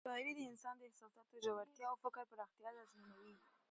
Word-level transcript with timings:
شاعري 0.07 0.31
د 0.35 0.41
انسان 0.51 0.75
د 0.77 0.81
احساساتو 0.89 1.41
ژورتیا 1.45 1.87
او 1.91 1.97
د 1.99 2.01
فکر 2.03 2.23
پراختیا 2.31 2.69
تضمینوي. 2.77 3.35